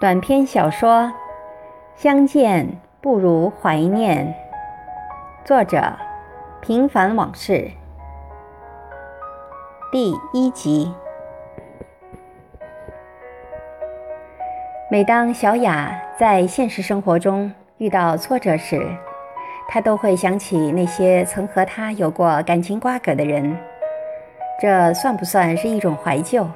[0.00, 1.02] 短篇小说
[1.94, 2.66] 《相见
[3.02, 4.34] 不如怀念》，
[5.46, 5.92] 作者：
[6.62, 7.70] 平凡往事，
[9.92, 10.90] 第一集。
[14.90, 18.82] 每当小雅在现实生活中遇到挫折时，
[19.68, 23.54] 她都会想起那些曾和她有过感情瓜葛的人。
[24.58, 26.48] 这算不算是一种怀旧？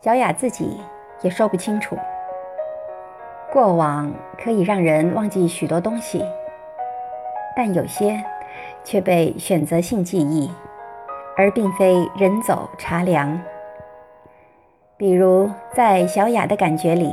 [0.00, 0.80] 小雅自己
[1.20, 1.94] 也说不清楚。
[3.54, 6.24] 过往可以让人忘记许多东西，
[7.54, 8.20] 但有些
[8.82, 10.50] 却被选择性记忆，
[11.36, 13.40] 而并非人走茶凉。
[14.96, 17.12] 比如，在小雅的感觉里，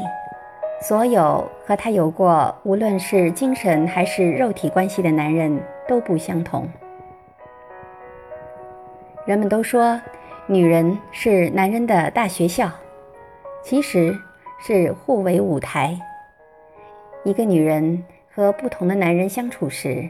[0.81, 6.67] 所有和她有过无论是精神还是肉体关系的男人都不相同。
[9.26, 10.02] 人们都说，
[10.48, 12.67] 女人是男人的大学校。
[13.62, 14.17] 其实
[14.59, 15.95] 是互为舞台。
[17.23, 20.09] 一个女人和不同的男人相处时，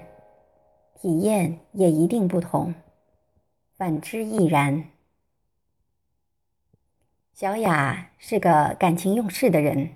[0.96, 2.74] 体验也一定不同，
[3.78, 4.86] 反之亦然。
[7.34, 9.90] 小雅是个感情用事的人，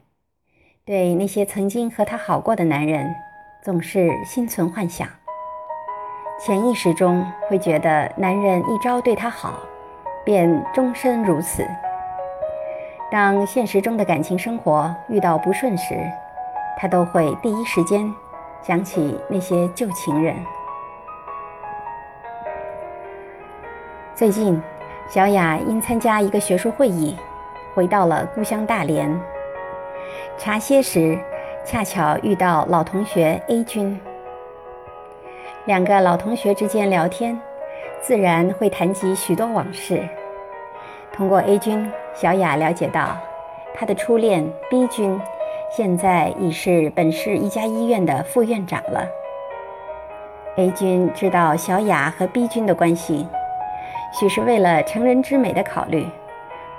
[0.83, 3.15] 对那些曾经和她好过的男人，
[3.63, 5.07] 总是心存幻想，
[6.37, 9.61] 潜意识中会觉得男人一朝对她好，
[10.25, 11.65] 便终身如此。
[13.09, 15.95] 当现实中的感情生活遇到不顺时，
[16.77, 18.13] 他都会第一时间
[18.61, 20.35] 想起那些旧情人。
[24.13, 24.61] 最近，
[25.07, 27.17] 小雅因参加一个学术会议，
[27.73, 29.19] 回到了故乡大连。
[30.37, 31.19] 茶歇时，
[31.65, 33.99] 恰巧遇到老同学 A 君。
[35.65, 37.39] 两个老同学之间聊天，
[38.01, 40.07] 自然会谈及许多往事。
[41.11, 41.91] 通过 A 君。
[42.17, 43.17] 小雅了解到，
[43.73, 45.19] 她的初恋 B 君
[45.75, 49.05] 现在已是本市一家医院的副院长了。
[50.55, 53.27] A 君知道小雅和 B 君的关系，
[54.17, 56.07] 许是为了成人之美的考虑，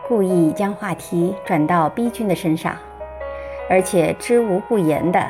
[0.09, 2.75] 故意将话题转到 B 君的身上，
[3.69, 5.23] 而且知无不言地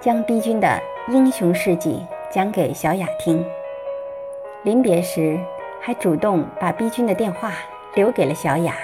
[0.00, 3.44] 将 B 君的英雄事迹讲给小雅听。
[4.62, 5.38] 临别时，
[5.78, 7.52] 还主动把 B 君的电话
[7.94, 8.74] 留给了小雅。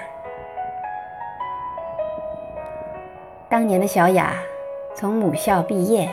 [3.48, 4.34] 当年的小雅
[4.92, 6.10] 从母校毕业，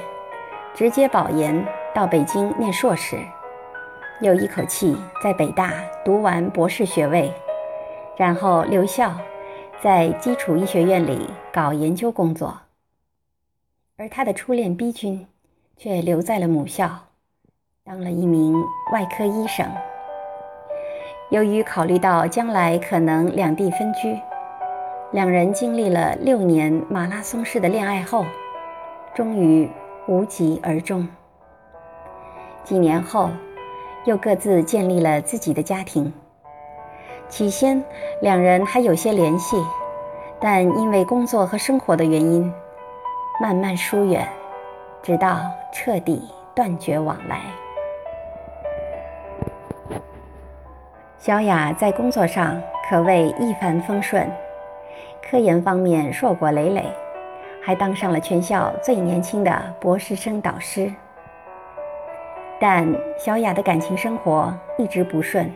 [0.76, 3.18] 直接保研到北京念硕士，
[4.22, 5.74] 又一口气在北大
[6.06, 7.34] 读完博士学位，
[8.16, 9.12] 然后留校
[9.82, 12.56] 在基础医学院里搞研究工作。
[13.98, 15.26] 而她的初恋 B 君
[15.76, 16.88] 却留在了母校，
[17.84, 18.54] 当了一名
[18.92, 19.66] 外科医生。
[21.32, 24.20] 由于考虑到将来可能两地分居。
[25.14, 28.26] 两人经历了六年马拉松式的恋爱后，
[29.14, 29.70] 终于
[30.08, 31.08] 无疾而终。
[32.64, 33.30] 几年后，
[34.06, 36.12] 又各自建立了自己的家庭。
[37.30, 37.84] 起先，
[38.22, 39.64] 两人还有些联系，
[40.42, 42.52] 但因为工作和生活的原因，
[43.40, 44.28] 慢慢疏远，
[45.04, 45.42] 直到
[45.72, 47.40] 彻底断绝往来。
[51.20, 52.60] 小雅在工作上
[52.90, 54.28] 可谓一帆风顺。
[55.34, 56.86] 科研方面硕果累累，
[57.60, 60.94] 还当上了全校最年轻的博士生导师。
[62.60, 65.52] 但小雅的感情生活一直不顺。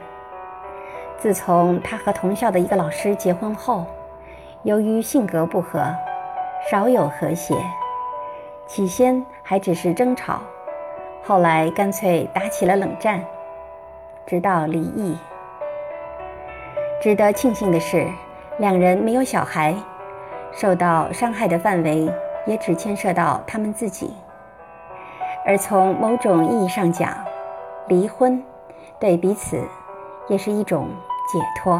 [1.19, 3.85] 自从她和同校的一个老师结婚后，
[4.63, 5.85] 由于性格不合，
[6.71, 7.53] 少有和谐。
[8.65, 10.41] 起先还只是争吵，
[11.23, 13.23] 后来干脆打起了冷战，
[14.25, 15.15] 直到离异。
[16.99, 18.07] 值得庆幸的是。
[18.59, 19.75] 两人没有小孩，
[20.51, 22.11] 受到伤害的范围
[22.47, 24.11] 也只牵涉到他们自己。
[25.45, 27.15] 而从某种意义上讲，
[27.87, 28.43] 离婚
[28.99, 29.63] 对彼此
[30.27, 30.89] 也是一种
[31.31, 31.79] 解脱。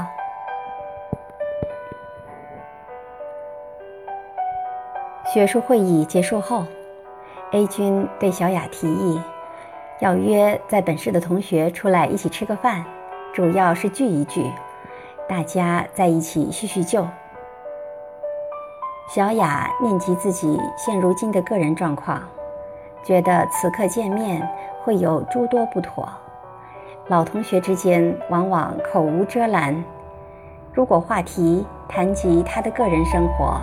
[5.34, 6.64] 学术会议结束后
[7.53, 9.20] ，A 君对小雅提议，
[10.00, 12.85] 要约在本市的同学出来一起吃个饭，
[13.34, 14.46] 主要是聚一聚。
[15.28, 17.06] 大家在一起叙叙旧。
[19.14, 22.22] 小雅念及自己现如今的个人状况，
[23.03, 24.47] 觉得此刻见面
[24.84, 26.08] 会有诸多不妥。
[27.08, 29.84] 老同学之间往往口无遮拦，
[30.74, 33.59] 如果话题谈及他的个人生活，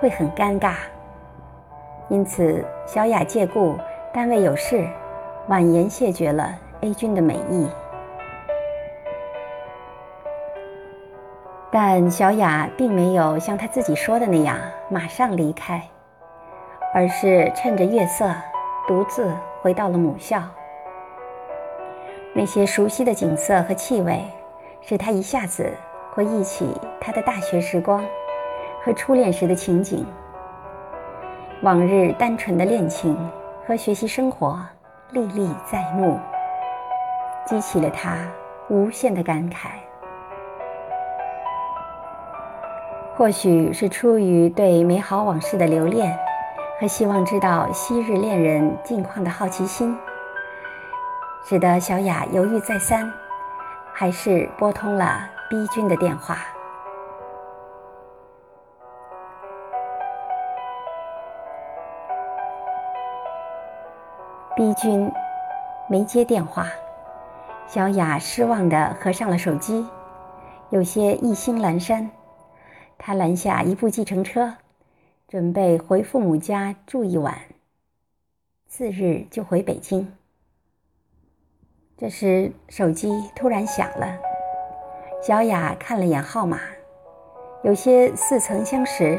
[0.00, 0.74] 会很尴尬。
[2.08, 3.74] 因此，小雅借故
[4.12, 4.86] 单位有事，
[5.48, 7.66] 婉言谢绝了 A 君的美意。
[11.70, 14.56] 但小雅并没有像她自己说的那样
[14.90, 15.82] 马上离开，
[16.94, 18.32] 而是趁着月色，
[18.86, 19.30] 独自
[19.60, 20.42] 回到了母校。
[22.34, 24.24] 那些熟悉的景色和气味，
[24.80, 25.70] 使他一下子
[26.14, 28.02] 回忆起他的大学时光
[28.82, 30.06] 和初恋时的情景。
[31.62, 33.18] 往日单纯的恋情
[33.66, 34.58] 和学习生活
[35.10, 36.18] 历历在目，
[37.44, 38.16] 激起了他
[38.68, 39.68] 无限的感慨。
[43.18, 46.16] 或许是出于对美好往事的留恋，
[46.80, 49.98] 和希望知道昔日恋人近况的好奇心，
[51.44, 53.12] 使得小雅犹豫再三，
[53.92, 55.18] 还是拨通了
[55.50, 56.38] 逼君的电话。
[64.54, 65.10] 逼君
[65.88, 66.68] 没接电话，
[67.66, 69.84] 小雅失望地合上了手机，
[70.70, 72.08] 有些意兴阑珊。
[72.98, 74.56] 他拦下一部计程车，
[75.28, 77.38] 准备回父母家住一晚，
[78.66, 80.12] 次日就回北京。
[81.96, 84.18] 这时手机突然响了，
[85.22, 86.60] 小雅看了眼号码，
[87.62, 89.18] 有些似曾相识，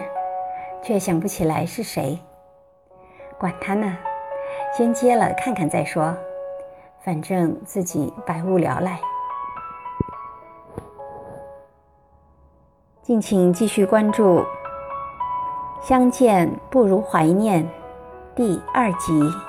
[0.84, 2.20] 却想不起来是谁。
[3.40, 3.98] 管他呢，
[4.78, 6.16] 先接了看看再说，
[7.02, 9.00] 反正自己百无聊赖。
[13.10, 14.38] 敬请继续关注
[15.82, 17.64] 《相见不如怀念》
[18.36, 19.49] 第二集。